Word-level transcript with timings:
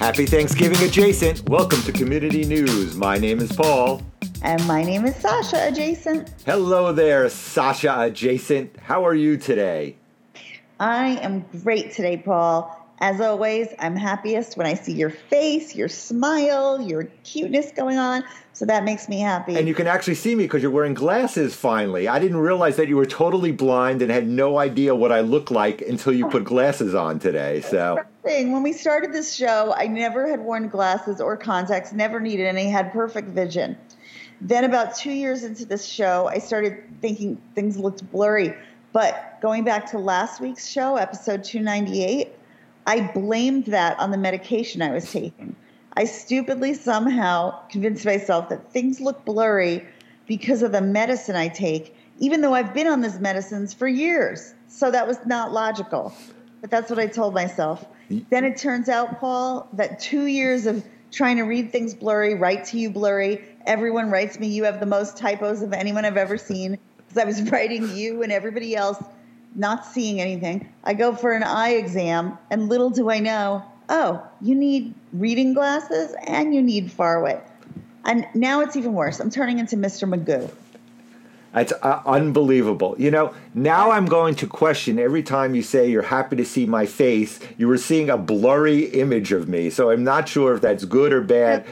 Happy 0.00 0.24
Thanksgiving 0.24 0.82
adjacent. 0.82 1.46
Welcome 1.46 1.82
to 1.82 1.92
Community 1.92 2.46
News. 2.46 2.96
My 2.96 3.18
name 3.18 3.38
is 3.38 3.52
Paul. 3.52 4.00
And 4.40 4.66
my 4.66 4.82
name 4.82 5.04
is 5.04 5.14
Sasha 5.16 5.68
Adjacent. 5.68 6.32
Hello 6.46 6.90
there, 6.90 7.28
Sasha 7.28 7.94
Adjacent. 8.04 8.78
How 8.80 9.04
are 9.04 9.14
you 9.14 9.36
today? 9.36 9.96
I 10.80 11.18
am 11.18 11.44
great 11.62 11.92
today, 11.92 12.16
Paul. 12.16 12.74
As 13.00 13.20
always, 13.20 13.68
I'm 13.78 13.94
happiest 13.94 14.56
when 14.56 14.66
I 14.66 14.72
see 14.72 14.94
your 14.94 15.10
face, 15.10 15.74
your 15.74 15.88
smile, 15.88 16.80
your 16.80 17.04
cuteness 17.24 17.70
going 17.70 17.98
on. 17.98 18.24
So 18.54 18.64
that 18.64 18.84
makes 18.84 19.06
me 19.06 19.20
happy. 19.20 19.58
And 19.58 19.68
you 19.68 19.74
can 19.74 19.86
actually 19.86 20.14
see 20.14 20.34
me 20.34 20.44
because 20.44 20.62
you're 20.62 20.70
wearing 20.70 20.94
glasses 20.94 21.54
finally. 21.54 22.08
I 22.08 22.18
didn't 22.18 22.38
realize 22.38 22.76
that 22.76 22.88
you 22.88 22.96
were 22.96 23.04
totally 23.04 23.52
blind 23.52 24.00
and 24.00 24.10
had 24.10 24.26
no 24.26 24.58
idea 24.58 24.94
what 24.94 25.12
I 25.12 25.20
look 25.20 25.50
like 25.50 25.82
until 25.82 26.14
you 26.14 26.26
put 26.30 26.44
glasses 26.44 26.94
on 26.94 27.18
today. 27.18 27.60
So 27.60 28.02
when 28.22 28.62
we 28.62 28.72
started 28.72 29.12
this 29.12 29.34
show, 29.34 29.74
I 29.76 29.86
never 29.86 30.28
had 30.28 30.40
worn 30.40 30.68
glasses 30.68 31.20
or 31.20 31.36
contacts, 31.36 31.92
never 31.92 32.20
needed 32.20 32.46
any, 32.46 32.68
had 32.68 32.92
perfect 32.92 33.28
vision. 33.28 33.76
Then 34.40 34.64
about 34.64 34.96
two 34.96 35.12
years 35.12 35.44
into 35.44 35.64
this 35.64 35.86
show, 35.86 36.28
I 36.28 36.38
started 36.38 36.82
thinking 37.00 37.40
things 37.54 37.78
looked 37.78 38.10
blurry. 38.10 38.54
But 38.92 39.38
going 39.40 39.64
back 39.64 39.90
to 39.90 39.98
last 39.98 40.40
week's 40.40 40.66
show, 40.68 40.96
episode 40.96 41.44
298, 41.44 42.32
I 42.86 43.00
blamed 43.12 43.66
that 43.66 43.98
on 44.00 44.10
the 44.10 44.18
medication 44.18 44.82
I 44.82 44.90
was 44.90 45.10
taking. 45.10 45.54
I 45.96 46.04
stupidly 46.04 46.74
somehow 46.74 47.66
convinced 47.68 48.04
myself 48.06 48.48
that 48.48 48.72
things 48.72 49.00
look 49.00 49.24
blurry 49.24 49.86
because 50.26 50.62
of 50.62 50.72
the 50.72 50.80
medicine 50.80 51.36
I 51.36 51.48
take, 51.48 51.94
even 52.18 52.40
though 52.40 52.54
I've 52.54 52.72
been 52.72 52.86
on 52.86 53.00
these 53.00 53.18
medicines 53.18 53.74
for 53.74 53.88
years. 53.88 54.54
So 54.68 54.90
that 54.90 55.06
was 55.06 55.18
not 55.26 55.52
logical. 55.52 56.14
But 56.60 56.70
that's 56.70 56.90
what 56.90 56.98
I 56.98 57.06
told 57.06 57.34
myself. 57.34 57.84
Then 58.08 58.44
it 58.44 58.56
turns 58.56 58.88
out, 58.88 59.20
Paul, 59.20 59.68
that 59.74 60.00
two 60.00 60.26
years 60.26 60.66
of 60.66 60.84
trying 61.10 61.36
to 61.36 61.42
read 61.42 61.72
things 61.72 61.94
blurry, 61.94 62.34
write 62.34 62.64
to 62.66 62.78
you 62.78 62.90
blurry, 62.90 63.44
everyone 63.66 64.10
writes 64.10 64.38
me, 64.38 64.48
you 64.48 64.64
have 64.64 64.80
the 64.80 64.86
most 64.86 65.16
typos 65.16 65.62
of 65.62 65.72
anyone 65.72 66.04
I've 66.04 66.16
ever 66.16 66.36
seen. 66.36 66.78
Because 66.96 67.18
I 67.18 67.24
was 67.24 67.42
writing 67.50 67.96
you 67.96 68.22
and 68.22 68.32
everybody 68.32 68.76
else 68.76 69.02
not 69.54 69.84
seeing 69.84 70.20
anything. 70.20 70.72
I 70.84 70.94
go 70.94 71.14
for 71.14 71.32
an 71.32 71.42
eye 71.42 71.70
exam, 71.70 72.38
and 72.50 72.68
little 72.68 72.90
do 72.90 73.10
I 73.10 73.18
know, 73.18 73.64
oh, 73.88 74.24
you 74.40 74.54
need 74.54 74.94
reading 75.12 75.54
glasses 75.54 76.14
and 76.26 76.54
you 76.54 76.62
need 76.62 76.92
far 76.92 77.16
away. 77.16 77.40
And 78.04 78.26
now 78.34 78.60
it's 78.60 78.76
even 78.76 78.94
worse. 78.94 79.20
I'm 79.20 79.30
turning 79.30 79.58
into 79.58 79.76
Mr. 79.76 80.08
Magoo. 80.08 80.50
It's 81.52 81.72
uh, 81.72 82.02
unbelievable. 82.06 82.94
You 82.96 83.10
know, 83.10 83.34
now 83.54 83.90
I'm 83.90 84.06
going 84.06 84.36
to 84.36 84.46
question 84.46 85.00
every 85.00 85.22
time 85.24 85.54
you 85.54 85.62
say 85.62 85.90
you're 85.90 86.02
happy 86.02 86.36
to 86.36 86.44
see 86.44 86.64
my 86.64 86.86
face, 86.86 87.40
you 87.58 87.66
were 87.66 87.78
seeing 87.78 88.08
a 88.08 88.16
blurry 88.16 88.84
image 88.84 89.32
of 89.32 89.48
me. 89.48 89.68
So 89.70 89.90
I'm 89.90 90.04
not 90.04 90.28
sure 90.28 90.54
if 90.54 90.60
that's 90.60 90.84
good 90.84 91.12
or 91.12 91.20
bad. 91.20 91.66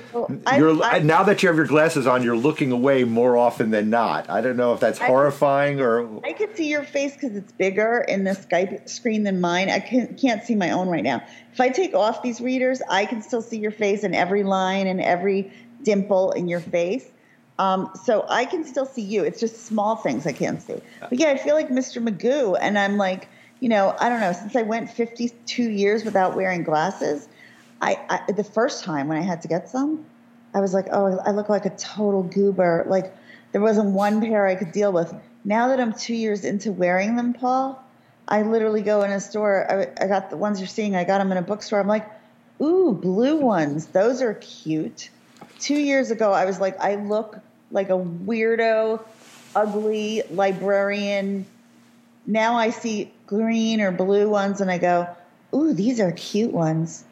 you're, 0.56 0.82
I, 0.82 0.98
now 0.98 1.22
that 1.22 1.42
you 1.42 1.48
have 1.48 1.56
your 1.56 1.66
glasses 1.66 2.08
on, 2.08 2.24
you're 2.24 2.36
looking 2.36 2.72
away 2.72 3.04
more 3.04 3.36
often 3.36 3.70
than 3.70 3.88
not. 3.88 4.28
I 4.28 4.40
don't 4.40 4.56
know 4.56 4.74
if 4.74 4.80
that's 4.80 5.00
I 5.00 5.06
horrifying 5.06 5.80
or. 5.80 6.24
I 6.24 6.32
can 6.32 6.54
see 6.56 6.68
your 6.68 6.82
face 6.82 7.14
because 7.14 7.36
it's 7.36 7.52
bigger 7.52 8.04
in 8.08 8.24
the 8.24 8.32
Skype 8.32 8.88
screen 8.88 9.22
than 9.22 9.40
mine. 9.40 9.70
I 9.70 9.78
can, 9.78 10.16
can't 10.16 10.42
see 10.42 10.56
my 10.56 10.72
own 10.72 10.88
right 10.88 11.04
now. 11.04 11.22
If 11.52 11.60
I 11.60 11.68
take 11.68 11.94
off 11.94 12.22
these 12.22 12.40
readers, 12.40 12.82
I 12.90 13.06
can 13.06 13.22
still 13.22 13.42
see 13.42 13.58
your 13.58 13.70
face 13.70 14.02
and 14.02 14.14
every 14.14 14.42
line 14.42 14.88
and 14.88 15.00
every 15.00 15.52
dimple 15.84 16.32
in 16.32 16.48
your 16.48 16.60
face. 16.60 17.08
Um, 17.58 17.90
so 18.04 18.24
I 18.28 18.44
can 18.44 18.64
still 18.64 18.86
see 18.86 19.02
you. 19.02 19.24
It's 19.24 19.40
just 19.40 19.66
small 19.66 19.96
things 19.96 20.26
I 20.26 20.32
can't 20.32 20.62
see. 20.62 20.80
But 21.00 21.18
yeah, 21.18 21.30
I 21.30 21.36
feel 21.36 21.54
like 21.54 21.68
Mr. 21.68 22.02
Magoo, 22.02 22.56
and 22.60 22.78
I'm 22.78 22.96
like, 22.96 23.28
you 23.60 23.68
know, 23.68 23.96
I 23.98 24.08
don't 24.08 24.20
know. 24.20 24.32
Since 24.32 24.54
I 24.54 24.62
went 24.62 24.90
52 24.90 25.62
years 25.68 26.04
without 26.04 26.36
wearing 26.36 26.62
glasses, 26.62 27.28
I, 27.80 27.98
I 28.08 28.32
the 28.32 28.44
first 28.44 28.84
time 28.84 29.08
when 29.08 29.18
I 29.18 29.22
had 29.22 29.42
to 29.42 29.48
get 29.48 29.68
some, 29.68 30.04
I 30.54 30.60
was 30.60 30.72
like, 30.72 30.86
oh, 30.92 31.18
I 31.24 31.32
look 31.32 31.48
like 31.48 31.66
a 31.66 31.76
total 31.76 32.22
goober. 32.22 32.84
Like 32.88 33.12
there 33.52 33.60
wasn't 33.60 33.90
one 33.90 34.20
pair 34.20 34.46
I 34.46 34.54
could 34.54 34.72
deal 34.72 34.92
with. 34.92 35.12
Now 35.44 35.68
that 35.68 35.80
I'm 35.80 35.92
two 35.92 36.14
years 36.14 36.44
into 36.44 36.70
wearing 36.70 37.16
them, 37.16 37.32
Paul, 37.32 37.82
I 38.28 38.42
literally 38.42 38.82
go 38.82 39.02
in 39.02 39.10
a 39.10 39.20
store. 39.20 39.66
I, 39.70 40.04
I 40.04 40.06
got 40.06 40.30
the 40.30 40.36
ones 40.36 40.60
you're 40.60 40.68
seeing. 40.68 40.94
I 40.94 41.04
got 41.04 41.18
them 41.18 41.32
in 41.32 41.38
a 41.38 41.42
bookstore. 41.42 41.80
I'm 41.80 41.88
like, 41.88 42.08
ooh, 42.60 42.92
blue 42.92 43.36
ones. 43.36 43.86
Those 43.86 44.22
are 44.22 44.34
cute. 44.34 45.10
Two 45.58 45.78
years 45.78 46.10
ago, 46.10 46.32
I 46.32 46.44
was 46.44 46.60
like, 46.60 46.78
I 46.80 46.96
look 46.96 47.40
like 47.70 47.90
a 47.90 47.98
weirdo, 47.98 49.02
ugly 49.54 50.22
librarian. 50.30 51.46
Now 52.26 52.56
I 52.56 52.70
see 52.70 53.12
green 53.26 53.80
or 53.80 53.90
blue 53.90 54.28
ones 54.28 54.60
and 54.60 54.70
I 54.70 54.78
go, 54.78 55.08
ooh, 55.54 55.72
these 55.72 56.00
are 56.00 56.12
cute 56.12 56.52
ones. 56.52 57.04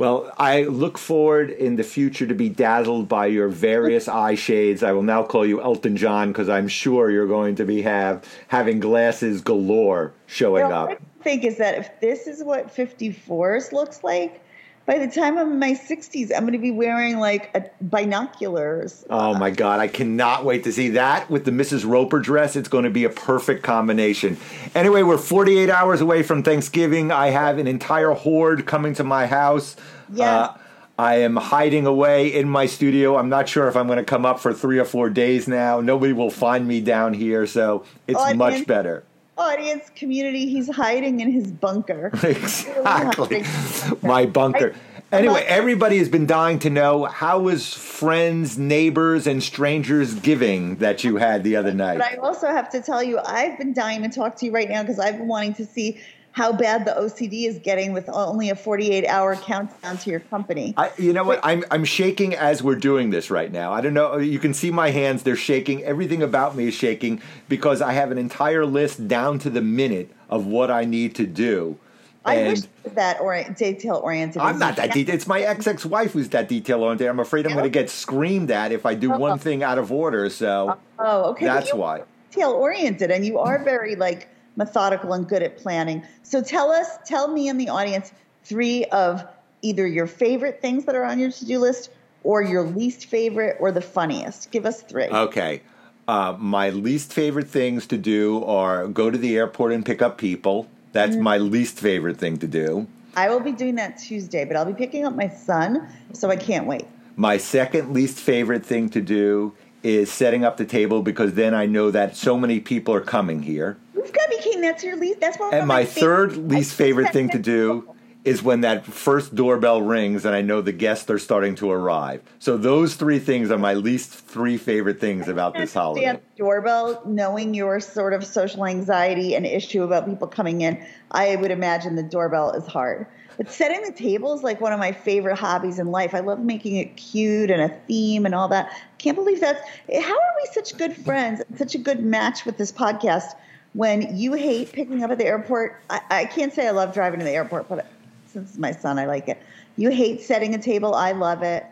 Well, 0.00 0.32
I 0.38 0.62
look 0.62 0.96
forward 0.96 1.50
in 1.50 1.76
the 1.76 1.82
future 1.82 2.26
to 2.26 2.34
be 2.34 2.48
dazzled 2.48 3.06
by 3.06 3.26
your 3.26 3.48
various 3.48 4.08
eye 4.26 4.34
shades. 4.34 4.82
I 4.82 4.92
will 4.92 5.02
now 5.02 5.22
call 5.22 5.44
you 5.44 5.60
Elton 5.60 5.96
John 5.96 6.28
because 6.28 6.48
I'm 6.48 6.68
sure 6.68 7.10
you're 7.10 7.26
going 7.26 7.56
to 7.56 7.66
be 7.66 7.82
have 7.82 8.26
having 8.48 8.80
glasses 8.80 9.42
galore 9.42 10.14
showing 10.26 10.68
well, 10.68 10.88
up. 10.88 10.90
I 10.90 11.22
think 11.22 11.44
is 11.44 11.58
that 11.58 11.76
if 11.76 12.00
this 12.00 12.26
is 12.26 12.42
what 12.42 12.74
54s 12.74 13.72
looks 13.72 14.02
like, 14.02 14.42
by 14.90 14.98
the 14.98 15.06
time 15.06 15.38
I'm 15.38 15.52
in 15.52 15.58
my 15.60 15.74
60s, 15.74 16.32
I'm 16.34 16.40
going 16.40 16.52
to 16.52 16.58
be 16.58 16.72
wearing 16.72 17.20
like 17.20 17.54
a, 17.54 17.70
binoculars. 17.80 19.06
Oh 19.08 19.38
my 19.38 19.50
God. 19.50 19.78
I 19.78 19.86
cannot 19.86 20.44
wait 20.44 20.64
to 20.64 20.72
see 20.72 20.88
that 20.88 21.30
with 21.30 21.44
the 21.44 21.52
Mrs. 21.52 21.88
Roper 21.88 22.18
dress. 22.18 22.56
It's 22.56 22.68
going 22.68 22.82
to 22.82 22.90
be 22.90 23.04
a 23.04 23.08
perfect 23.08 23.62
combination. 23.62 24.36
Anyway, 24.74 25.04
we're 25.04 25.16
48 25.16 25.70
hours 25.70 26.00
away 26.00 26.24
from 26.24 26.42
Thanksgiving. 26.42 27.12
I 27.12 27.28
have 27.28 27.58
an 27.58 27.68
entire 27.68 28.10
horde 28.14 28.66
coming 28.66 28.94
to 28.94 29.04
my 29.04 29.28
house. 29.28 29.76
Yes. 30.12 30.26
Uh, 30.26 30.58
I 30.98 31.18
am 31.18 31.36
hiding 31.36 31.86
away 31.86 32.34
in 32.34 32.48
my 32.48 32.66
studio. 32.66 33.16
I'm 33.16 33.28
not 33.28 33.48
sure 33.48 33.68
if 33.68 33.76
I'm 33.76 33.86
going 33.86 33.98
to 33.98 34.04
come 34.04 34.26
up 34.26 34.40
for 34.40 34.52
three 34.52 34.80
or 34.80 34.84
four 34.84 35.08
days 35.08 35.46
now. 35.46 35.80
Nobody 35.80 36.12
will 36.12 36.30
find 36.30 36.66
me 36.66 36.80
down 36.80 37.14
here, 37.14 37.46
so 37.46 37.84
it's 38.08 38.34
much 38.34 38.66
better 38.66 39.04
audience 39.40 39.90
community. 39.96 40.46
He's 40.46 40.68
hiding 40.68 41.20
in 41.20 41.32
his 41.32 41.50
bunker. 41.50 42.10
exactly. 42.22 43.44
My 44.02 44.26
bunker. 44.26 44.74
Anyway, 45.12 45.44
everybody 45.48 45.98
has 45.98 46.08
been 46.08 46.26
dying 46.26 46.60
to 46.60 46.70
know 46.70 47.04
how 47.04 47.40
was 47.40 47.74
friends, 47.74 48.56
neighbors, 48.56 49.26
and 49.26 49.42
strangers 49.42 50.14
giving 50.14 50.76
that 50.76 51.02
you 51.02 51.16
had 51.16 51.42
the 51.42 51.56
other 51.56 51.74
night. 51.74 51.98
But 51.98 52.12
I 52.12 52.16
also 52.16 52.46
have 52.46 52.70
to 52.70 52.80
tell 52.80 53.02
you, 53.02 53.18
I've 53.18 53.58
been 53.58 53.72
dying 53.72 54.02
to 54.02 54.08
talk 54.08 54.36
to 54.36 54.46
you 54.46 54.52
right 54.52 54.68
now 54.68 54.82
because 54.82 55.00
I've 55.00 55.18
been 55.18 55.26
wanting 55.26 55.54
to 55.54 55.66
see 55.66 56.00
how 56.32 56.52
bad 56.52 56.84
the 56.84 56.92
OCD 56.92 57.46
is 57.46 57.58
getting 57.58 57.92
with 57.92 58.08
only 58.08 58.50
a 58.50 58.54
48 58.54 59.06
hour 59.06 59.36
countdown 59.36 59.98
to 59.98 60.10
your 60.10 60.20
company. 60.20 60.74
I, 60.76 60.90
you 60.96 61.12
know 61.12 61.24
what? 61.24 61.40
I'm, 61.42 61.64
I'm 61.70 61.84
shaking 61.84 62.34
as 62.34 62.62
we're 62.62 62.76
doing 62.76 63.10
this 63.10 63.30
right 63.30 63.50
now. 63.50 63.72
I 63.72 63.80
don't 63.80 63.94
know. 63.94 64.18
You 64.18 64.38
can 64.38 64.54
see 64.54 64.70
my 64.70 64.90
hands, 64.90 65.22
they're 65.22 65.36
shaking. 65.36 65.82
Everything 65.82 66.22
about 66.22 66.54
me 66.54 66.68
is 66.68 66.74
shaking 66.74 67.20
because 67.48 67.82
I 67.82 67.92
have 67.92 68.10
an 68.10 68.18
entire 68.18 68.64
list 68.64 69.08
down 69.08 69.38
to 69.40 69.50
the 69.50 69.60
minute 69.60 70.10
of 70.28 70.46
what 70.46 70.70
I 70.70 70.84
need 70.84 71.14
to 71.16 71.26
do. 71.26 71.78
I 72.24 72.34
and 72.34 72.52
wish 72.52 72.94
that 72.94 73.20
or 73.20 73.42
detail 73.56 73.96
oriented. 73.96 74.42
I'm 74.42 74.58
not 74.58 74.76
that 74.76 74.92
detail. 74.92 75.14
It's 75.14 75.26
my 75.26 75.40
ex 75.40 75.66
ex 75.66 75.86
wife 75.86 76.12
who's 76.12 76.28
that 76.30 76.48
detail 76.48 76.82
oriented. 76.82 77.08
I'm 77.08 77.18
afraid 77.18 77.46
I'm 77.46 77.52
going 77.52 77.64
to 77.64 77.70
get 77.70 77.88
screamed 77.88 78.50
at 78.50 78.72
if 78.72 78.84
I 78.84 78.94
do 78.94 79.08
one 79.10 79.32
uh-huh. 79.32 79.36
thing 79.38 79.62
out 79.62 79.78
of 79.78 79.90
order. 79.90 80.28
So 80.28 80.78
oh, 80.98 81.30
okay. 81.30 81.46
That's 81.46 81.72
why 81.72 82.02
detail 82.30 82.50
oriented, 82.50 83.10
and 83.10 83.24
you 83.24 83.38
are 83.38 83.62
very 83.62 83.96
like 83.96 84.28
methodical 84.56 85.12
and 85.12 85.28
good 85.28 85.42
at 85.42 85.56
planning. 85.58 86.02
So 86.22 86.42
tell 86.42 86.70
us, 86.70 86.98
tell 87.04 87.28
me 87.28 87.48
in 87.48 87.56
the 87.56 87.68
audience 87.68 88.12
three 88.44 88.84
of 88.86 89.26
either 89.62 89.86
your 89.86 90.06
favorite 90.06 90.60
things 90.60 90.84
that 90.84 90.94
are 90.94 91.04
on 91.04 91.18
your 91.18 91.30
to 91.30 91.44
do 91.44 91.58
list 91.58 91.90
or 92.22 92.42
your 92.42 92.64
least 92.64 93.06
favorite 93.06 93.56
or 93.60 93.72
the 93.72 93.80
funniest. 93.80 94.50
Give 94.50 94.66
us 94.66 94.82
three. 94.82 95.04
Okay. 95.04 95.62
Uh, 96.08 96.36
my 96.38 96.70
least 96.70 97.12
favorite 97.12 97.48
things 97.48 97.86
to 97.86 97.96
do 97.96 98.44
are 98.44 98.88
go 98.88 99.10
to 99.10 99.18
the 99.18 99.36
airport 99.36 99.72
and 99.72 99.84
pick 99.84 100.02
up 100.02 100.18
people. 100.18 100.68
That's 100.92 101.14
mm-hmm. 101.14 101.22
my 101.22 101.38
least 101.38 101.78
favorite 101.78 102.16
thing 102.16 102.38
to 102.38 102.46
do. 102.46 102.88
I 103.16 103.28
will 103.28 103.40
be 103.40 103.52
doing 103.52 103.76
that 103.76 103.98
Tuesday, 103.98 104.44
but 104.44 104.56
I'll 104.56 104.64
be 104.64 104.74
picking 104.74 105.04
up 105.04 105.14
my 105.14 105.28
son, 105.28 105.88
so 106.12 106.30
I 106.30 106.36
can't 106.36 106.66
wait. 106.66 106.86
My 107.16 107.36
second 107.36 107.92
least 107.92 108.18
favorite 108.18 108.64
thing 108.64 108.88
to 108.90 109.00
do 109.00 109.52
is 109.82 110.10
setting 110.10 110.44
up 110.44 110.56
the 110.56 110.64
table 110.64 111.02
because 111.02 111.34
then 111.34 111.54
I 111.54 111.66
know 111.66 111.90
that 111.90 112.16
so 112.16 112.36
many 112.36 112.60
people 112.60 112.94
are 112.94 113.00
coming 113.00 113.42
here. 113.42 113.76
You've 114.10 114.16
got 114.16 114.24
to 114.24 114.36
be 114.38 114.42
king. 114.42 114.60
That's 114.60 114.82
your 114.82 114.96
least. 114.96 115.20
That's 115.20 115.38
one. 115.38 115.54
And 115.54 115.68
my, 115.68 115.82
my 115.82 115.84
third 115.84 116.36
least 116.36 116.74
favorite 116.74 117.12
thing 117.12 117.28
to 117.28 117.38
do 117.38 117.94
is 118.24 118.42
when 118.42 118.62
that 118.62 118.84
first 118.84 119.36
doorbell 119.36 119.80
rings 119.80 120.24
and 120.24 120.34
I 120.34 120.42
know 120.42 120.60
the 120.60 120.72
guests 120.72 121.08
are 121.10 121.18
starting 121.18 121.54
to 121.56 121.70
arrive. 121.70 122.20
So 122.40 122.56
those 122.56 122.96
three 122.96 123.20
things 123.20 123.52
are 123.52 123.58
my 123.58 123.74
least 123.74 124.10
three 124.10 124.58
favorite 124.58 125.00
things 125.00 125.28
about 125.28 125.54
this 125.54 125.72
holiday. 125.72 126.20
Doorbell, 126.36 127.02
knowing 127.06 127.54
your 127.54 127.78
sort 127.78 128.12
of 128.12 128.24
social 128.24 128.66
anxiety 128.66 129.36
and 129.36 129.46
issue 129.46 129.84
about 129.84 130.06
people 130.06 130.26
coming 130.26 130.62
in, 130.62 130.84
I 131.12 131.36
would 131.36 131.52
imagine 131.52 131.94
the 131.94 132.02
doorbell 132.02 132.50
is 132.50 132.66
hard. 132.66 133.06
But 133.36 133.50
setting 133.50 133.80
the 133.82 133.92
table 133.92 134.34
is 134.34 134.42
like 134.42 134.60
one 134.60 134.72
of 134.72 134.80
my 134.80 134.90
favorite 134.90 135.38
hobbies 135.38 135.78
in 135.78 135.86
life. 135.86 136.14
I 136.14 136.20
love 136.20 136.40
making 136.40 136.76
it 136.76 136.96
cute 136.96 137.50
and 137.50 137.62
a 137.62 137.68
theme 137.86 138.26
and 138.26 138.34
all 138.34 138.48
that. 138.48 138.70
Can't 138.98 139.16
believe 139.16 139.40
that's 139.40 139.62
how 139.88 140.14
are 140.14 140.34
we 140.42 140.48
such 140.52 140.76
good 140.76 140.96
friends, 140.96 141.40
such 141.56 141.76
a 141.76 141.78
good 141.78 142.02
match 142.02 142.44
with 142.44 142.58
this 142.58 142.72
podcast 142.72 143.34
when 143.72 144.16
you 144.16 144.34
hate 144.34 144.72
picking 144.72 145.02
up 145.02 145.10
at 145.10 145.18
the 145.18 145.26
airport. 145.26 145.80
I, 145.88 146.00
I 146.10 146.24
can't 146.24 146.52
say 146.52 146.66
I 146.66 146.70
love 146.70 146.92
driving 146.92 147.20
to 147.20 147.24
the 147.24 147.32
airport, 147.32 147.68
but 147.68 147.86
since 148.26 148.50
it's 148.50 148.58
my 148.58 148.72
son, 148.72 148.98
I 148.98 149.06
like 149.06 149.28
it. 149.28 149.40
You 149.76 149.90
hate 149.90 150.22
setting 150.22 150.54
a 150.54 150.58
table. 150.58 150.94
I 150.94 151.12
love 151.12 151.42
it. 151.42 151.64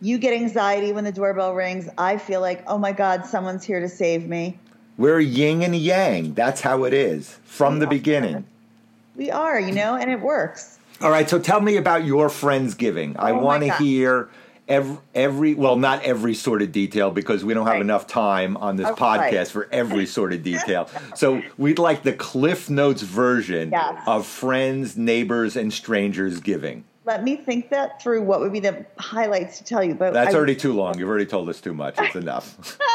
You 0.00 0.18
get 0.18 0.32
anxiety 0.32 0.92
when 0.92 1.04
the 1.04 1.12
doorbell 1.12 1.54
rings. 1.54 1.88
I 1.98 2.16
feel 2.16 2.40
like, 2.40 2.64
oh 2.66 2.78
my 2.78 2.92
God, 2.92 3.26
someone's 3.26 3.64
here 3.64 3.80
to 3.80 3.88
save 3.88 4.26
me. 4.26 4.58
We're 4.96 5.20
yin 5.20 5.62
and 5.62 5.76
yang. 5.76 6.34
That's 6.34 6.60
how 6.60 6.84
it 6.84 6.94
is 6.94 7.38
from 7.44 7.78
the 7.78 7.86
beginning. 7.86 8.44
We 9.16 9.30
are, 9.30 9.60
you 9.60 9.72
know, 9.72 9.96
and 9.96 10.10
it 10.10 10.20
works. 10.20 10.78
All 11.00 11.10
right, 11.10 11.28
so 11.28 11.38
tell 11.38 11.60
me 11.60 11.76
about 11.76 12.04
your 12.04 12.28
Friendsgiving. 12.28 13.16
I 13.18 13.30
Oh 13.30 13.36
my 13.36 13.42
want 13.42 13.62
to 13.64 13.72
hear 13.74 14.28
every, 14.70 14.98
every, 15.14 15.54
well, 15.54 15.76
not 15.76 16.02
every 16.04 16.34
sort 16.34 16.62
of 16.62 16.72
detail 16.72 17.10
because 17.10 17.44
we 17.44 17.52
don't 17.52 17.66
have 17.66 17.74
Right. 17.74 17.80
enough 17.82 18.06
time 18.06 18.56
on 18.56 18.76
this 18.76 18.88
podcast 18.90 19.50
for 19.50 19.68
every 19.72 20.06
sort 20.06 20.32
of 20.32 20.42
detail. 20.42 20.88
so 21.14 21.42
we'd 21.58 21.78
like 21.78 22.02
the 22.02 22.12
Cliff 22.12 22.70
Notes 22.70 23.02
version 23.02 23.70
Yes. 23.72 24.02
of 24.06 24.26
friends, 24.26 24.96
neighbors, 24.96 25.56
and 25.56 25.72
strangers 25.72 26.40
giving. 26.40 26.84
Let 27.04 27.24
me 27.24 27.36
think 27.36 27.70
that 27.70 28.00
through. 28.00 28.22
What 28.22 28.40
would 28.40 28.52
be 28.52 28.60
the 28.60 28.86
highlights 28.98 29.58
to 29.58 29.64
tell 29.64 29.82
you? 29.82 29.94
But 29.94 30.12
That's 30.12 30.34
I- 30.34 30.36
already 30.38 30.54
too 30.54 30.72
long. 30.72 30.98
You've 30.98 31.08
already 31.08 31.26
told 31.26 31.48
us 31.48 31.60
too 31.60 31.74
much. 31.74 31.96
It's 31.98 32.14
enough. 32.16 32.78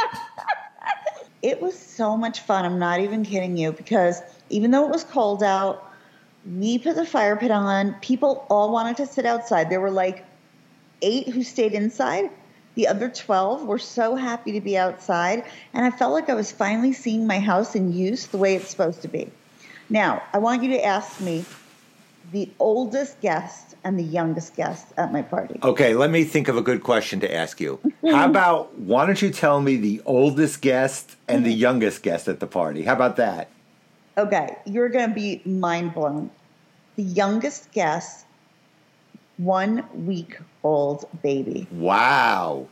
It 1.42 1.62
was 1.62 1.78
so 1.78 2.18
much 2.18 2.40
fun. 2.40 2.66
I'm 2.66 2.80
not 2.80 3.02
even 3.02 3.24
kidding 3.24 3.56
you 3.56 3.72
because 3.72 4.20
even 4.50 4.72
though 4.72 4.86
it 4.86 4.90
was 4.92 5.04
cold 5.04 5.44
out, 5.44 5.92
we 6.58 6.80
put 6.80 6.96
the 6.96 7.06
fire 7.06 7.36
pit 7.36 7.52
on. 7.52 7.94
People 8.02 8.48
all 8.50 8.72
wanted 8.72 8.98
to 8.98 9.06
sit 9.06 9.28
outside. 9.28 9.70
There 9.70 9.80
were 9.82 9.92
like 9.92 10.26
eight 11.02 11.30
who 11.30 11.44
stayed 11.44 11.74
inside. 11.74 12.30
The 12.76 12.88
other 12.88 13.10
12 13.10 13.66
were 13.66 13.80
so 13.80 14.16
happy 14.16 14.52
to 14.54 14.62
be 14.62 14.78
outside. 14.78 15.46
And 15.74 15.86
I 15.86 15.92
felt 15.92 16.14
like 16.14 16.30
I 16.30 16.34
was 16.34 16.52
finally 16.52 16.94
seeing 16.94 17.26
my 17.26 17.40
house 17.40 17.76
in 17.76 17.94
use 17.94 18.28
the 18.28 18.38
way 18.38 18.56
it's 18.56 18.70
supposed 18.70 19.02
to 19.04 19.08
be. 19.08 19.32
Now, 19.90 20.24
I 20.34 20.40
want 20.40 20.64
you 20.64 20.70
to 20.72 20.84
ask 20.84 21.22
me 21.22 21.46
the 22.32 22.50
oldest 22.60 23.22
guest 23.22 23.76
and 23.84 24.00
the 24.00 24.04
youngest 24.04 24.56
guest 24.56 24.88
at 24.98 25.14
my 25.14 25.22
party. 25.22 25.60
Okay, 25.62 25.94
let 25.94 26.10
me 26.10 26.24
think 26.24 26.48
of 26.48 26.58
a 26.58 26.62
good 26.62 26.84
question 26.84 27.20
to 27.20 27.34
ask 27.34 27.62
you. 27.62 27.80
How 28.04 28.26
about 28.30 28.78
why 28.78 29.06
don't 29.06 29.22
you 29.22 29.30
tell 29.30 29.62
me 29.62 29.78
the 29.78 30.02
oldest 30.06 30.62
guest 30.62 31.16
and 31.28 31.46
the 31.46 31.52
mm-hmm. 31.52 31.60
youngest 31.60 32.04
guest 32.04 32.28
at 32.28 32.40
the 32.40 32.48
party? 32.48 32.84
How 32.84 32.94
about 32.94 33.16
that? 33.18 33.50
Okay, 34.18 34.58
you're 34.66 34.90
going 34.90 35.10
to 35.10 35.16
be 35.16 35.42
mind 35.46 35.94
blown. 35.94 36.32
The 36.96 37.04
youngest 37.04 37.72
guest, 37.74 38.25
one 39.38 39.86
week 40.06 40.38
old 40.64 41.08
baby. 41.22 41.68
Wow. 41.72 42.68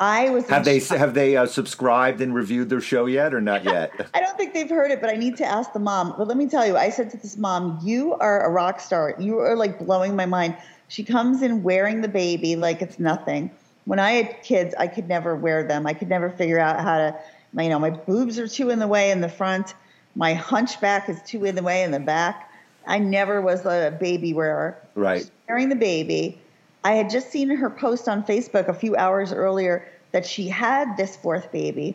I 0.00 0.30
was. 0.30 0.48
Have 0.48 0.64
they 0.64 0.80
shock. 0.80 0.98
have 0.98 1.14
they 1.14 1.36
uh, 1.36 1.46
subscribed 1.46 2.20
and 2.20 2.34
reviewed 2.34 2.68
their 2.68 2.80
show 2.80 3.06
yet 3.06 3.34
or 3.34 3.40
not 3.40 3.64
yet? 3.64 3.90
I 4.14 4.20
don't 4.20 4.36
think 4.36 4.54
they've 4.54 4.68
heard 4.68 4.90
it, 4.90 5.00
but 5.00 5.10
I 5.10 5.14
need 5.14 5.36
to 5.38 5.44
ask 5.44 5.72
the 5.72 5.80
mom. 5.80 6.14
But 6.16 6.28
let 6.28 6.36
me 6.36 6.48
tell 6.48 6.66
you, 6.66 6.76
I 6.76 6.90
said 6.90 7.10
to 7.10 7.16
this 7.16 7.36
mom, 7.36 7.80
"You 7.82 8.14
are 8.14 8.46
a 8.46 8.50
rock 8.50 8.80
star. 8.80 9.14
You 9.18 9.38
are 9.38 9.56
like 9.56 9.78
blowing 9.78 10.14
my 10.14 10.26
mind." 10.26 10.56
She 10.86 11.04
comes 11.04 11.42
in 11.42 11.62
wearing 11.62 12.00
the 12.00 12.08
baby 12.08 12.56
like 12.56 12.80
it's 12.80 12.98
nothing. 12.98 13.50
When 13.84 13.98
I 13.98 14.12
had 14.12 14.42
kids, 14.42 14.74
I 14.78 14.86
could 14.86 15.08
never 15.08 15.34
wear 15.34 15.64
them. 15.64 15.86
I 15.86 15.94
could 15.94 16.08
never 16.08 16.30
figure 16.30 16.58
out 16.58 16.80
how 16.80 16.98
to. 16.98 17.18
You 17.54 17.68
know, 17.68 17.78
my 17.78 17.90
boobs 17.90 18.38
are 18.38 18.46
too 18.46 18.70
in 18.70 18.78
the 18.78 18.86
way 18.86 19.10
in 19.10 19.20
the 19.20 19.28
front. 19.28 19.74
My 20.14 20.34
hunchback 20.34 21.08
is 21.08 21.20
too 21.22 21.44
in 21.44 21.54
the 21.54 21.62
way 21.62 21.82
in 21.82 21.90
the 21.90 22.00
back. 22.00 22.47
I 22.88 22.98
never 22.98 23.40
was 23.40 23.66
a 23.66 23.96
baby 24.00 24.32
wearer. 24.32 24.76
Right. 24.94 25.30
Carrying 25.46 25.68
the 25.68 25.76
baby. 25.76 26.40
I 26.82 26.92
had 26.92 27.10
just 27.10 27.30
seen 27.30 27.50
her 27.50 27.68
post 27.68 28.08
on 28.08 28.24
Facebook 28.24 28.66
a 28.68 28.74
few 28.74 28.96
hours 28.96 29.32
earlier 29.32 29.86
that 30.12 30.24
she 30.24 30.48
had 30.48 30.96
this 30.96 31.14
fourth 31.14 31.52
baby. 31.52 31.94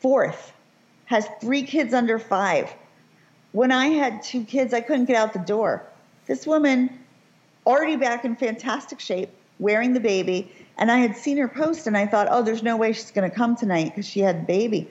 Fourth, 0.00 0.52
has 1.04 1.26
three 1.40 1.62
kids 1.62 1.94
under 1.94 2.18
five. 2.18 2.74
When 3.52 3.70
I 3.70 3.86
had 3.86 4.22
two 4.22 4.44
kids, 4.44 4.74
I 4.74 4.80
couldn't 4.80 5.04
get 5.04 5.16
out 5.16 5.32
the 5.32 5.38
door. 5.38 5.84
This 6.26 6.46
woman, 6.46 6.90
already 7.64 7.96
back 7.96 8.24
in 8.24 8.34
fantastic 8.34 8.98
shape, 8.98 9.30
wearing 9.60 9.94
the 9.94 10.00
baby, 10.00 10.52
and 10.76 10.90
I 10.90 10.98
had 10.98 11.16
seen 11.16 11.38
her 11.38 11.48
post, 11.48 11.86
and 11.86 11.96
I 11.96 12.06
thought, 12.06 12.28
oh, 12.30 12.42
there's 12.42 12.62
no 12.62 12.76
way 12.76 12.92
she's 12.92 13.10
going 13.10 13.28
to 13.28 13.34
come 13.34 13.56
tonight 13.56 13.86
because 13.86 14.06
she 14.06 14.20
had 14.20 14.42
the 14.42 14.46
baby. 14.46 14.90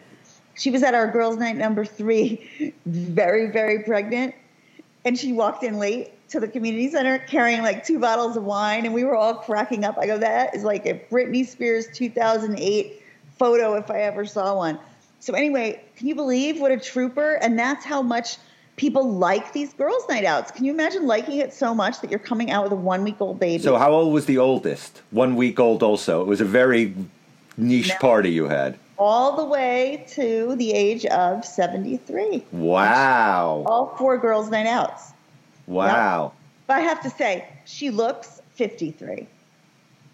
She 0.56 0.72
was 0.72 0.84
at 0.84 0.96
our 0.96 1.12
girls' 1.12 1.38
night 1.38 1.58
number 1.58 1.86
three, 1.86 2.74
very, 2.86 3.52
very 3.52 3.84
pregnant, 3.84 4.34
and 5.08 5.18
she 5.18 5.32
walked 5.32 5.64
in 5.64 5.80
late 5.80 6.12
to 6.28 6.38
the 6.42 6.48
community 6.50 6.90
center 6.90 7.18
carrying 7.18 7.62
like 7.62 7.86
two 7.86 7.98
bottles 7.98 8.36
of 8.36 8.44
wine, 8.44 8.86
and 8.86 8.94
we 8.94 9.06
were 9.06 9.16
all 9.16 9.36
cracking 9.36 9.86
up. 9.86 9.98
I 9.98 10.06
go, 10.06 10.18
that 10.18 10.54
is 10.54 10.66
like 10.66 10.86
a 10.86 10.96
Britney 11.10 11.48
Spears 11.48 11.88
2008 11.94 13.02
photo 13.40 13.76
if 13.76 13.90
I 13.90 14.02
ever 14.02 14.26
saw 14.26 14.58
one. 14.58 14.78
So 15.22 15.34
anyway, 15.34 15.82
can 15.96 16.08
you 16.08 16.16
believe 16.16 16.60
what 16.60 16.74
a 16.74 16.78
trooper? 16.78 17.36
And 17.36 17.58
that's 17.58 17.86
how 17.86 18.02
much 18.02 18.36
people 18.76 19.10
like 19.10 19.54
these 19.54 19.74
girls' 19.74 20.04
night 20.10 20.26
outs. 20.26 20.52
Can 20.52 20.66
you 20.66 20.74
imagine 20.74 21.08
liking 21.08 21.38
it 21.38 21.54
so 21.54 21.74
much 21.74 22.02
that 22.02 22.10
you're 22.12 22.20
coming 22.20 22.52
out 22.52 22.64
with 22.64 22.74
a 22.74 22.76
one 22.76 23.06
week 23.06 23.22
old 23.22 23.40
baby? 23.40 23.64
So 23.64 23.78
how 23.78 23.94
old 23.94 24.14
was 24.14 24.26
the 24.26 24.38
oldest? 24.38 25.02
One 25.12 25.38
week 25.38 25.58
old 25.58 25.82
also. 25.82 26.22
It 26.22 26.28
was 26.28 26.42
a 26.42 26.46
very 26.46 26.94
niche 27.56 27.90
No. 27.90 27.96
party 28.02 28.32
you 28.32 28.50
had. 28.50 28.78
All 28.98 29.36
the 29.36 29.46
way 29.46 30.06
to 30.10 30.56
the 30.56 30.74
age 30.74 31.06
of 31.06 31.46
73. 31.46 32.46
Wow. 32.52 33.64
All 33.66 33.96
four 33.98 34.18
girls' 34.18 34.50
night 34.50 34.68
outs. 34.68 35.12
Wow. 35.68 36.34
But 36.66 36.78
I 36.78 36.80
have 36.82 37.02
to 37.04 37.10
say, 37.10 37.48
she 37.66 37.90
looks 37.90 38.42
53. 38.56 39.28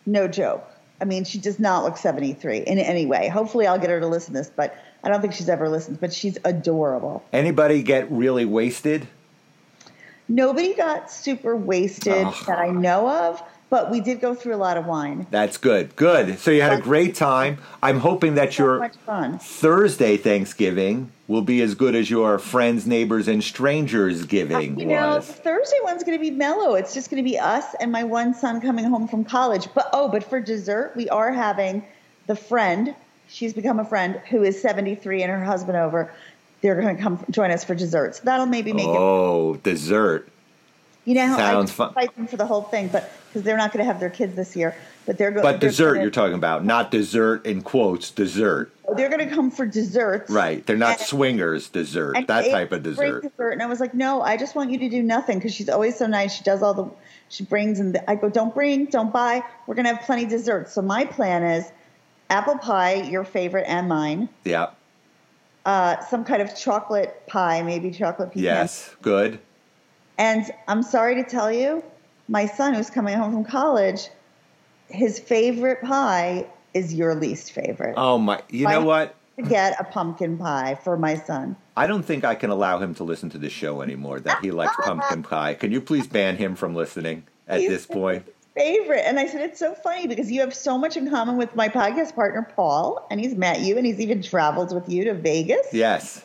No 0.06 0.28
joke. 0.28 0.68
I 1.02 1.06
mean, 1.06 1.24
she 1.24 1.38
does 1.38 1.60
not 1.60 1.84
look 1.84 1.98
73 1.98 2.60
in 2.60 2.80
any 2.80 3.06
way. 3.06 3.28
Hopefully, 3.28 3.68
I'll 3.68 3.80
get 3.80 3.90
her 3.90 4.00
to 4.00 4.08
listen 4.08 4.34
to 4.34 4.40
this, 4.40 4.52
but 4.56 4.78
I 5.04 5.10
don't 5.10 5.22
think 5.22 5.34
she's 5.34 5.50
ever 5.50 5.70
listened. 5.70 6.00
But 6.00 6.14
she's 6.14 6.38
adorable. 6.46 7.24
Anybody 7.34 7.84
get 7.84 8.12
really 8.12 8.46
wasted? 8.46 9.08
Nobody 10.30 10.74
got 10.74 11.12
super 11.12 11.56
wasted 11.56 12.26
Ugh. 12.26 12.46
that 12.48 12.58
I 12.58 12.70
know 12.70 13.10
of, 13.10 13.44
but 13.74 13.90
we 13.90 14.00
did 14.02 14.22
go 14.22 14.36
through 14.36 14.54
a 14.54 14.62
lot 14.62 14.78
of 14.78 14.86
wine. 14.86 15.25
That's 15.31 15.58
good. 15.58 15.96
Good. 15.96 16.38
So 16.38 16.52
you 16.52 16.62
had 16.62 16.74
a 16.74 16.81
great 16.81 17.16
time. 17.16 17.58
I'm 17.81 17.98
hoping 17.98 18.36
that 18.36 18.54
So 18.54 18.64
your. 18.64 18.90
Thursday 19.40 20.16
Thanksgiving 20.16 21.12
will 21.28 21.42
be 21.42 21.60
as 21.64 21.74
good 21.74 21.96
as 21.96 22.08
your 22.08 22.38
friends, 22.38 22.86
neighbors, 22.86 23.28
and 23.28 23.44
strangers 23.44 24.28
giving 24.28 24.80
You 24.80 24.86
know, 24.86 25.16
the 25.16 25.22
Thursday 25.22 25.80
one's 25.81 26.04
going 26.04 26.16
to 26.16 26.22
be 26.22 26.30
mellow. 26.30 26.75
It's 26.75 26.94
just 26.94 27.10
going 27.10 27.24
to 27.24 27.28
be 27.28 27.40
us 27.40 27.66
and 27.80 27.92
my 27.92 28.04
one 28.04 28.36
son 28.36 28.62
coming 28.62 28.86
home 28.86 29.08
from 29.08 29.25
college. 29.25 29.68
But 29.74 29.90
oh, 29.92 30.08
but 30.08 30.24
for 30.24 30.40
dessert, 30.40 30.94
we 30.96 31.10
are 31.10 31.31
having 31.31 31.84
the 32.28 32.36
friend. 32.36 32.94
She's 33.28 33.54
become 33.54 33.80
a 33.80 33.86
friend 33.86 34.22
who 34.30 34.44
is 34.44 34.62
73 34.62 35.24
and 35.24 35.31
her 35.31 35.44
husband 35.44 35.80
over. 35.80 36.14
They're 36.62 36.80
going 36.80 36.96
to 36.96 37.02
come 37.02 37.25
join 37.31 37.50
us 37.50 37.64
for 37.64 37.74
dessert. 37.74 38.18
So 38.18 38.25
that'll 38.25 38.46
maybe 38.46 38.72
make 38.72 38.86
it. 38.86 38.96
Oh, 38.96 39.56
dessert. 39.63 40.30
You 41.05 41.15
know, 41.15 41.36
sounds 41.36 41.72
I 41.72 41.74
fun. 41.74 41.93
fight 41.93 42.15
them 42.15 42.27
for 42.27 42.38
the 42.38 42.45
whole 42.45 42.62
thing, 42.62 42.88
but 42.88 43.12
because 43.27 43.43
they're 43.43 43.57
not 43.57 43.74
going 43.74 43.86
to 43.86 43.91
have 43.91 44.00
their 44.00 44.10
kids 44.10 44.36
this 44.36 44.55
year. 44.55 44.75
But 45.05 45.17
they're 45.17 45.31
going. 45.31 45.43
But 45.43 45.60
dessert 45.60 46.00
you're 46.01 46.10
talking 46.12 46.36
about, 46.36 46.63
not 46.63 46.89
dessert 46.91 47.45
in 47.45 47.62
quotes, 47.62 48.10
dessert. 48.10 48.72
They're 48.95 49.10
going 49.10 49.27
to 49.27 49.36
come 49.36 49.51
for 49.51 49.65
desserts. 49.65 50.29
Right. 50.31 50.65
They're 50.65 50.77
not 50.77 51.00
And- 51.00 51.07
swingers 51.07 51.67
dessert, 51.69 52.15
that 52.27 52.50
type 52.50 52.72
of 52.72 52.83
dessert. 52.83 53.24
dessert. 53.24 53.51
And 53.51 53.62
I 53.62 53.65
was 53.65 53.81
like, 53.81 53.93
no, 53.93 54.22
I 54.22 54.38
just 54.38 54.55
want 54.55 54.72
you 54.72 54.77
to 54.79 54.89
do 54.89 55.03
nothing 55.03 55.39
because 55.39 55.53
she's 55.53 55.67
always 55.67 55.98
so 55.98 56.05
nice. 56.05 56.33
She 56.36 56.43
does 56.43 56.62
all 56.62 56.74
the, 56.74 56.89
she 57.27 57.43
brings 57.43 57.79
and 57.81 57.98
I 58.07 58.15
go, 58.15 58.29
don't 58.29 58.53
bring, 58.53 58.86
don't 58.86 59.12
buy. 59.12 59.43
We're 59.67 59.75
gonna 59.75 59.93
have 59.93 60.05
plenty 60.05 60.24
of 60.24 60.29
dessert. 60.29 60.69
So 60.69 60.81
my 60.81 61.03
plan 61.05 61.43
is 61.43 61.69
apple 62.29 62.57
pie, 62.57 63.01
your 63.01 63.25
favorite 63.25 63.65
and 63.67 63.89
mine. 63.89 64.29
Yeah. 64.45 64.67
Uh, 65.65 66.00
some 66.05 66.24
kind 66.25 66.41
of 66.41 66.55
chocolate 66.55 67.25
pie, 67.27 67.62
maybe 67.63 67.89
chocolate 67.91 68.29
pecan. 68.29 68.43
Yes. 68.43 68.95
Good. 69.01 69.39
And 70.17 70.46
I'm 70.67 70.84
sorry 70.84 71.15
to 71.15 71.24
tell 71.24 71.51
you, 71.51 71.84
my 72.27 72.46
son 72.46 72.74
who's 72.74 72.89
coming 72.89 73.17
home 73.17 73.32
from 73.34 73.43
college, 73.46 74.10
his 74.88 75.20
favorite 75.20 75.82
pie 75.82 76.46
is 76.74 76.93
your 76.93 77.15
least 77.15 77.51
favorite. 77.51 77.96
Oh 77.98 78.17
my 78.17 78.41
you 78.50 78.67
know 78.67 78.84
what? 78.84 79.15
To 79.38 79.43
get 79.43 79.79
a 79.79 79.84
pumpkin 79.84 80.38
pie 80.38 80.77
for 80.84 80.96
my 80.98 81.15
son. 81.15 81.55
I 81.75 81.88
don't 81.88 82.03
think 82.03 82.24
I 82.24 82.36
can 82.36 82.51
allow 82.51 82.77
him 82.77 82.93
to 82.96 83.03
listen 83.03 83.29
to 83.32 83.39
the 83.39 83.50
show 83.50 83.82
anymore 83.82 84.20
that 84.20 84.41
he 84.43 84.51
likes 84.51 84.75
pumpkin 84.84 85.24
pie. 85.24 85.55
Can 85.55 85.72
you 85.72 85.82
please 85.82 86.05
ban 86.08 86.38
him 86.38 86.55
from 86.55 86.75
listening 86.75 87.24
at 87.48 87.60
He's- 87.60 87.72
this 87.72 87.86
point? 87.88 88.27
favorite. 88.55 89.01
And 89.05 89.20
I 89.20 89.25
said, 89.25 89.41
it's 89.41 89.58
so 89.58 89.74
funny 89.74 90.05
because 90.05 90.32
you 90.32 90.41
have 90.41 90.53
so 90.53 90.77
much 90.77 90.96
in 90.96 91.10
common 91.10 91.38
with 91.38 91.55
my 91.55 91.70
podcast 91.70 92.13
partner, 92.13 92.48
Paul, 92.55 93.05
and 93.10 93.20
he's 93.20 93.34
met 93.34 93.62
you 93.62 93.77
and 93.77 93.86
he's 93.86 94.00
even 94.00 94.22
traveled 94.22 94.74
with 94.74 94.88
you 94.88 95.05
to 95.05 95.15
Vegas. 95.15 95.65
Yes. 95.74 96.24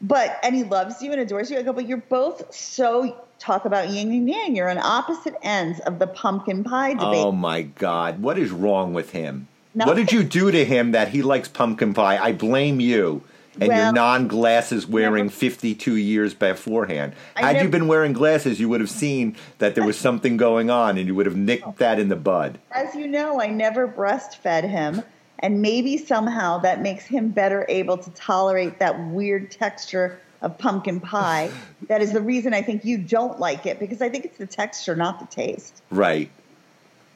But, 0.00 0.38
and 0.42 0.54
he 0.54 0.62
loves 0.62 1.00
you 1.02 1.12
and 1.12 1.20
adores 1.20 1.50
you. 1.50 1.58
I 1.58 1.62
go, 1.62 1.72
but 1.72 1.88
you're 1.88 1.98
both 1.98 2.54
so, 2.54 3.16
talk 3.38 3.64
about 3.64 3.88
yin 3.88 4.10
and 4.10 4.28
yang. 4.28 4.56
You're 4.56 4.68
on 4.68 4.78
opposite 4.78 5.34
ends 5.42 5.80
of 5.80 5.98
the 5.98 6.06
pumpkin 6.06 6.64
pie 6.64 6.92
oh 6.92 6.94
debate. 6.94 7.24
Oh 7.24 7.32
my 7.32 7.62
God. 7.62 8.20
What 8.20 8.38
is 8.38 8.50
wrong 8.50 8.92
with 8.92 9.10
him? 9.10 9.48
Nothing. 9.74 9.90
What 9.90 9.96
did 9.96 10.12
you 10.12 10.22
do 10.22 10.50
to 10.50 10.64
him 10.64 10.92
that 10.92 11.08
he 11.08 11.22
likes 11.22 11.48
pumpkin 11.48 11.94
pie? 11.94 12.18
I 12.18 12.32
blame 12.32 12.80
you 12.80 13.22
and 13.60 13.72
your 13.72 13.92
non 13.92 14.28
glasses 14.28 14.86
wearing 14.86 15.26
never- 15.26 15.36
52 15.36 15.96
years 15.96 16.34
beforehand. 16.34 17.14
I 17.36 17.52
Had 17.52 17.62
you 17.62 17.68
been 17.68 17.88
wearing 17.88 18.12
glasses, 18.12 18.60
you 18.60 18.68
would 18.68 18.80
have 18.80 18.90
seen 18.90 19.36
that 19.58 19.74
there 19.74 19.84
was 19.84 19.98
something 19.98 20.36
going 20.36 20.70
on 20.70 20.98
and 20.98 21.06
you 21.06 21.14
would 21.14 21.26
have 21.26 21.36
nicked 21.36 21.66
oh. 21.66 21.74
that 21.78 21.98
in 21.98 22.08
the 22.08 22.16
bud. 22.16 22.58
As 22.70 22.94
you 22.94 23.06
know, 23.06 23.40
I 23.40 23.48
never 23.48 23.88
breastfed 23.88 24.68
him. 24.68 25.02
And 25.40 25.60
maybe 25.60 25.98
somehow 25.98 26.58
that 26.58 26.80
makes 26.80 27.04
him 27.04 27.28
better 27.28 27.66
able 27.68 27.98
to 27.98 28.10
tolerate 28.10 28.78
that 28.78 28.98
weird 29.08 29.50
texture 29.50 30.20
of 30.42 30.56
pumpkin 30.58 31.00
pie. 31.00 31.50
that 31.88 32.00
is 32.00 32.12
the 32.12 32.20
reason 32.20 32.54
I 32.54 32.62
think 32.62 32.84
you 32.84 32.98
don't 32.98 33.38
like 33.38 33.66
it 33.66 33.78
because 33.78 34.00
I 34.00 34.08
think 34.08 34.24
it's 34.24 34.38
the 34.38 34.46
texture, 34.46 34.96
not 34.96 35.20
the 35.20 35.26
taste. 35.26 35.82
Right. 35.90 36.30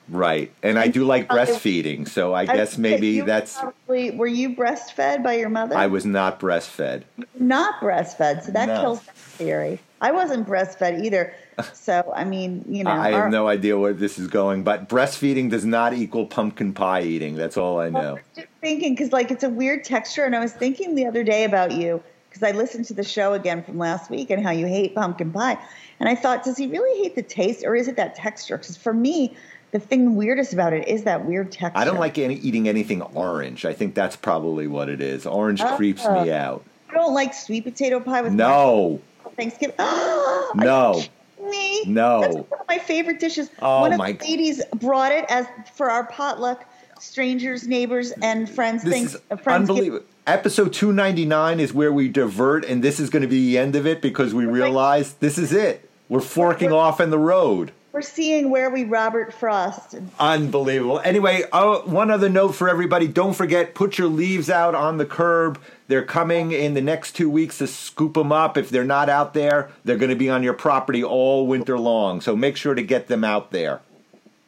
Right. 0.08 0.52
And 0.62 0.78
I 0.78 0.88
do 0.88 1.04
like 1.04 1.28
breastfeeding, 1.28 2.08
so 2.08 2.34
I 2.34 2.44
guess 2.44 2.76
maybe 2.76 3.20
that's 3.20 3.58
probably, 3.58 4.10
were 4.10 4.26
you 4.26 4.56
breastfed 4.56 5.22
by 5.22 5.34
your 5.34 5.50
mother? 5.50 5.76
I 5.76 5.86
was 5.86 6.04
not 6.04 6.40
breastfed. 6.40 7.04
not 7.38 7.80
breastfed, 7.80 8.42
so 8.44 8.52
that 8.52 8.66
No. 8.66 8.80
kills 8.80 9.02
that 9.02 9.14
theory. 9.14 9.78
I 10.00 10.12
wasn't 10.12 10.46
breastfed 10.48 11.04
either. 11.04 11.34
So 11.74 12.10
I 12.16 12.24
mean, 12.24 12.64
you 12.68 12.84
know, 12.84 12.90
I 12.90 13.12
our- 13.12 13.22
have 13.22 13.30
no 13.30 13.46
idea 13.48 13.78
where 13.78 13.92
this 13.92 14.18
is 14.18 14.28
going, 14.28 14.62
but 14.62 14.88
breastfeeding 14.88 15.50
does 15.50 15.64
not 15.66 15.92
equal 15.92 16.26
pumpkin 16.26 16.72
pie 16.72 17.02
eating. 17.02 17.34
That's 17.36 17.56
all 17.56 17.78
I 17.80 17.86
I 17.86 17.90
know. 17.90 18.12
was 18.14 18.22
just 18.34 18.48
thinking 18.60 18.94
because 18.94 19.12
like 19.12 19.30
it's 19.30 19.44
a 19.44 19.50
weird 19.50 19.84
texture, 19.84 20.24
and 20.24 20.34
I 20.34 20.40
was 20.40 20.52
thinking 20.52 20.94
the 20.94 21.06
other 21.06 21.22
day 21.22 21.44
about 21.44 21.72
you 21.72 22.02
because 22.30 22.42
I 22.42 22.52
listened 22.52 22.86
to 22.86 22.94
the 22.94 23.02
show 23.04 23.34
again 23.34 23.62
from 23.62 23.76
last 23.76 24.10
week 24.10 24.30
and 24.30 24.42
how 24.42 24.52
you 24.52 24.66
hate 24.66 24.94
pumpkin 24.94 25.32
pie, 25.32 25.58
and 25.98 26.08
I 26.08 26.14
thought, 26.14 26.44
does 26.44 26.56
he 26.56 26.66
really 26.66 27.02
hate 27.02 27.14
the 27.14 27.22
taste 27.22 27.64
or 27.64 27.74
is 27.74 27.86
it 27.88 27.96
that 27.96 28.14
texture? 28.14 28.56
Because 28.56 28.76
for 28.78 28.94
me, 28.94 29.36
the 29.72 29.80
thing 29.80 30.16
weirdest 30.16 30.52
about 30.54 30.72
it 30.72 30.88
is 30.88 31.04
that 31.04 31.26
weird 31.26 31.52
texture. 31.52 31.78
I 31.78 31.84
don't 31.84 31.98
like 32.00 32.16
any, 32.18 32.36
eating 32.36 32.68
anything 32.68 33.02
orange. 33.02 33.64
I 33.66 33.72
think 33.74 33.94
that's 33.94 34.16
probably 34.16 34.66
what 34.66 34.88
it 34.88 35.00
is. 35.02 35.26
Orange 35.26 35.60
oh. 35.60 35.76
creeps 35.76 36.02
Oh. 36.06 36.24
me 36.24 36.32
out. 36.32 36.64
I 36.88 36.94
don't 36.94 37.14
like 37.14 37.34
sweet 37.34 37.64
potato 37.64 38.00
pie 38.00 38.22
with 38.22 38.32
No. 38.32 39.00
Thanksgiving. 39.40 39.76
No. 40.54 41.00
me. 41.40 41.84
No. 41.86 42.20
That's 42.20 42.34
one 42.34 42.60
of 42.60 42.68
my 42.68 42.78
favorite 42.78 43.20
dishes. 43.20 43.50
Oh, 43.62 43.82
one 43.82 43.92
of 43.92 43.98
my- 43.98 44.12
the 44.12 44.24
ladies 44.24 44.62
brought 44.76 45.12
it 45.12 45.24
as 45.28 45.46
for 45.74 45.90
our 45.90 46.04
potluck. 46.04 46.66
Strangers, 46.98 47.66
neighbors, 47.66 48.12
and 48.20 48.50
friends. 48.50 48.82
This 48.82 48.92
things, 48.92 49.14
is 49.14 49.20
uh, 49.30 49.36
friends 49.36 49.70
unbelievable. 49.70 50.04
Episode 50.26 50.72
299 50.72 51.58
is 51.60 51.72
where 51.72 51.92
we 51.92 52.08
divert, 52.08 52.64
and 52.66 52.84
this 52.84 53.00
is 53.00 53.08
going 53.08 53.22
to 53.22 53.28
be 53.28 53.46
the 53.46 53.58
end 53.58 53.74
of 53.74 53.86
it 53.86 54.02
because 54.02 54.34
we 54.34 54.44
realize 54.44 55.14
this 55.14 55.38
is 55.38 55.50
it. 55.52 55.88
We're 56.10 56.20
forking 56.20 56.72
off 56.72 57.00
in 57.00 57.08
the 57.08 57.18
road. 57.18 57.72
We're 57.92 58.02
seeing 58.02 58.50
where 58.50 58.70
we 58.70 58.84
Robert 58.84 59.32
Frost. 59.34 59.96
Unbelievable. 60.20 61.00
Anyway, 61.00 61.42
oh, 61.52 61.82
one 61.86 62.10
other 62.10 62.28
note 62.28 62.54
for 62.54 62.68
everybody 62.68 63.08
don't 63.08 63.34
forget, 63.34 63.74
put 63.74 63.98
your 63.98 64.06
leaves 64.06 64.48
out 64.48 64.76
on 64.76 64.98
the 64.98 65.06
curb. 65.06 65.60
They're 65.88 66.04
coming 66.04 66.52
in 66.52 66.74
the 66.74 66.80
next 66.80 67.12
two 67.16 67.28
weeks 67.28 67.58
to 67.58 67.66
scoop 67.66 68.14
them 68.14 68.30
up. 68.30 68.56
If 68.56 68.70
they're 68.70 68.84
not 68.84 69.08
out 69.08 69.34
there, 69.34 69.70
they're 69.84 69.96
going 69.96 70.10
to 70.10 70.16
be 70.16 70.30
on 70.30 70.44
your 70.44 70.52
property 70.52 71.02
all 71.02 71.48
winter 71.48 71.78
long. 71.78 72.20
So 72.20 72.36
make 72.36 72.56
sure 72.56 72.74
to 72.74 72.82
get 72.82 73.08
them 73.08 73.24
out 73.24 73.50
there. 73.50 73.80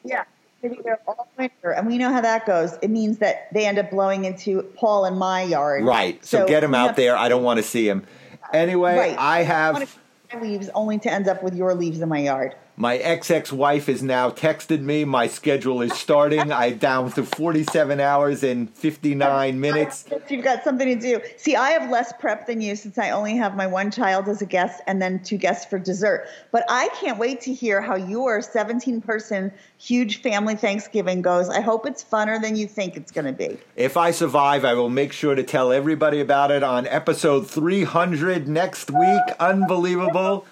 Yeah. 0.05 0.23
They're 0.63 1.01
all 1.09 1.27
winter, 1.37 1.73
and 1.73 1.89
we 1.89 1.99
know 1.99 2.13
how 2.13 2.21
that 2.21 2.47
goes. 2.47 2.75
It 2.83 2.91
means 2.91 3.19
that 3.19 3.53
they 3.53 3.67
end 3.67 3.81
up 3.81 3.91
blowing 3.91 4.25
into 4.25 4.63
Paul 4.77 5.05
and 5.07 5.19
my 5.19 5.43
yard. 5.43 5.83
Right. 5.83 6.25
So, 6.25 6.47
get 6.47 6.61
them 6.61 6.73
out 6.73 6.95
there. 6.95 7.17
I 7.17 7.29
don't 7.29 7.43
want 7.43 7.57
to 7.57 7.65
see 7.65 7.89
them. 7.89 8.07
Anyway, 8.53 8.97
Right. 8.97 9.19
I 9.19 9.43
have 9.43 9.81
to 9.81 9.89
my 10.33 10.41
leaves 10.41 10.71
only 10.75 10.99
to 11.01 11.13
end 11.13 11.29
up 11.29 11.43
with 11.43 11.55
your 11.57 11.75
leaves 11.75 12.01
in 12.01 12.09
my 12.09 12.21
yard. 12.21 12.55
My 12.77 12.97
ex 12.97 13.31
ex 13.31 13.53
wife 13.53 13.87
has 13.87 14.03
now 14.03 14.31
texted 14.31 14.81
me. 14.81 15.05
My 15.05 15.27
schedule 15.27 15.83
is 15.83 15.93
starting. 15.93 16.51
I'm 16.53 16.79
down 16.79 17.13
to 17.13 17.23
47 17.23 18.01
hours 18.01 18.43
and 18.43 18.71
59 18.71 19.61
minutes. 19.61 20.07
You've 20.29 20.43
got 20.43 20.65
something 20.65 20.89
to 20.89 20.97
do. 20.97 21.21
See, 21.37 21.55
I 21.55 21.71
have 21.73 21.91
less 21.91 22.13
prep 22.19 22.47
than 22.47 22.63
you 22.63 22.75
since 22.75 22.97
I 22.97 23.11
only 23.11 23.37
have 23.37 23.57
my 23.57 23.67
one 23.67 23.91
child 23.91 24.29
as 24.29 24.41
a 24.41 24.47
guest 24.47 24.81
and 24.87 25.03
then 25.03 25.23
two 25.23 25.37
guests 25.37 25.67
for 25.67 25.79
dessert. 25.79 26.27
But 26.51 26.65
I 26.69 26.89
can't 27.01 27.19
wait 27.19 27.43
to 27.43 27.53
hear 27.53 27.83
how 27.83 27.97
your 27.97 28.41
17 28.41 29.03
person 29.03 29.53
huge 29.79 30.23
family 30.23 30.55
Thanksgiving 30.55 31.21
goes. 31.21 31.51
I 31.51 31.61
hope 31.61 31.87
it's 31.87 32.03
funner 32.03 32.41
than 32.41 32.57
you 32.57 32.67
think 32.67 32.97
it's 32.97 33.13
going 33.13 33.27
to 33.27 33.33
be. 33.33 33.59
If 33.77 33.97
I 33.97 34.13
survive, 34.13 34.65
I 34.65 34.75
will 34.75 34.91
make 34.91 35.13
sure 35.13 35.35
to 35.35 35.43
tell 35.43 35.73
everybody 35.73 36.21
about 36.21 36.51
it 36.51 36.63
on 36.63 36.87
episode 36.87 37.51
300 37.51 38.49
next 38.49 38.91
week. 38.91 39.23
Unbelievable. 39.39 40.47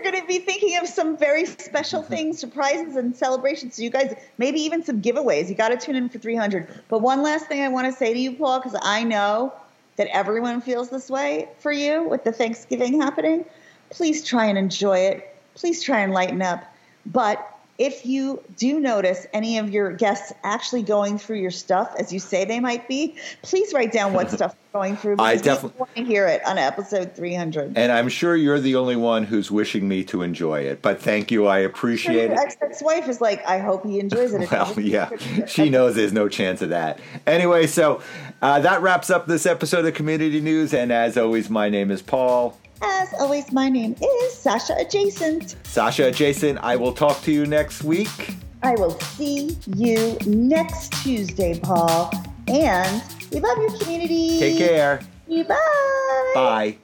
We're 0.00 0.12
going 0.12 0.22
to 0.22 0.26
be 0.26 0.38
thinking 0.38 0.78
of 0.78 0.88
some 0.88 1.14
very 1.14 1.44
special 1.44 2.00
mm-hmm. 2.00 2.10
things, 2.10 2.38
surprises, 2.38 2.96
and 2.96 3.14
celebrations. 3.14 3.74
So, 3.74 3.82
you 3.82 3.90
guys, 3.90 4.14
maybe 4.38 4.58
even 4.60 4.82
some 4.82 5.02
giveaways. 5.02 5.50
You 5.50 5.54
got 5.54 5.68
to 5.68 5.76
tune 5.76 5.94
in 5.94 6.08
for 6.08 6.18
300. 6.18 6.84
But 6.88 7.00
one 7.00 7.22
last 7.22 7.48
thing 7.48 7.62
I 7.62 7.68
want 7.68 7.86
to 7.86 7.92
say 7.92 8.14
to 8.14 8.18
you, 8.18 8.32
Paul, 8.32 8.60
because 8.60 8.80
I 8.82 9.04
know 9.04 9.52
that 9.96 10.06
everyone 10.06 10.62
feels 10.62 10.88
this 10.88 11.10
way 11.10 11.50
for 11.58 11.70
you 11.70 12.08
with 12.08 12.24
the 12.24 12.32
Thanksgiving 12.32 13.02
happening. 13.02 13.44
Please 13.90 14.24
try 14.24 14.46
and 14.46 14.56
enjoy 14.56 15.00
it. 15.00 15.36
Please 15.54 15.82
try 15.82 16.00
and 16.00 16.14
lighten 16.14 16.40
up. 16.40 16.64
But 17.04 17.46
if 17.80 18.04
you 18.04 18.42
do 18.58 18.78
notice 18.78 19.26
any 19.32 19.56
of 19.56 19.70
your 19.70 19.90
guests 19.90 20.34
actually 20.44 20.82
going 20.82 21.16
through 21.16 21.38
your 21.38 21.50
stuff, 21.50 21.94
as 21.98 22.12
you 22.12 22.18
say 22.20 22.44
they 22.44 22.60
might 22.60 22.86
be, 22.86 23.16
please 23.40 23.72
write 23.72 23.90
down 23.90 24.12
what 24.12 24.30
stuff 24.30 24.54
they're 24.54 24.80
going 24.82 24.96
through. 24.98 25.16
I 25.18 25.36
definitely- 25.36 25.78
want 25.78 25.96
to 25.96 26.04
hear 26.04 26.26
it 26.26 26.44
on 26.46 26.58
episode 26.58 27.16
300. 27.16 27.78
And 27.78 27.90
I'm 27.90 28.10
sure 28.10 28.36
you're 28.36 28.60
the 28.60 28.76
only 28.76 28.96
one 28.96 29.24
who's 29.24 29.50
wishing 29.50 29.88
me 29.88 30.04
to 30.04 30.20
enjoy 30.20 30.60
it. 30.60 30.82
But 30.82 31.00
thank 31.00 31.30
you. 31.30 31.46
I 31.46 31.60
appreciate 31.60 32.16
Your 32.16 32.32
it. 32.32 32.38
ex 32.38 32.56
ex 32.60 32.82
wife 32.82 33.08
is 33.08 33.22
like, 33.22 33.42
I 33.46 33.58
hope 33.58 33.86
he 33.86 33.98
enjoys 33.98 34.34
it. 34.34 34.50
Well, 34.50 34.78
yeah, 34.78 35.08
she 35.46 35.70
knows 35.70 35.94
there's 35.94 36.12
no 36.12 36.28
chance 36.28 36.60
of 36.60 36.68
that. 36.68 36.98
Anyway, 37.26 37.66
so 37.66 38.02
uh, 38.42 38.60
that 38.60 38.82
wraps 38.82 39.08
up 39.08 39.26
this 39.26 39.46
episode 39.46 39.86
of 39.86 39.94
Community 39.94 40.40
News. 40.40 40.74
And 40.74 40.92
as 40.92 41.16
always, 41.16 41.48
my 41.48 41.70
name 41.70 41.90
is 41.90 42.02
Paul. 42.02 42.58
As 42.82 43.12
always, 43.14 43.52
my 43.52 43.68
name 43.68 43.94
is 44.00 44.32
Sasha 44.34 44.74
Adjacent. 44.78 45.56
Sasha 45.64 46.08
Adjacent, 46.08 46.58
I 46.62 46.76
will 46.76 46.92
talk 46.92 47.20
to 47.22 47.32
you 47.32 47.46
next 47.46 47.82
week. 47.82 48.34
I 48.62 48.74
will 48.74 48.98
see 49.00 49.56
you 49.76 50.16
next 50.26 50.92
Tuesday, 51.02 51.58
Paul. 51.58 52.10
And 52.48 53.02
we 53.32 53.40
love 53.40 53.58
your 53.58 53.78
community. 53.78 54.38
Take 54.38 54.58
care. 54.58 55.00
Bye. 55.28 56.32
Bye. 56.34 56.78